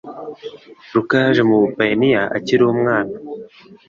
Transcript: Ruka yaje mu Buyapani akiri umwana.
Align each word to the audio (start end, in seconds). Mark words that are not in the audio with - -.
Ruka 0.93 1.15
yaje 1.23 1.41
mu 1.49 1.55
Buyapani 1.59 2.09
akiri 2.37 2.63
umwana. 2.73 3.13